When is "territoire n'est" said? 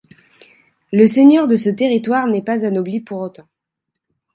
1.69-2.41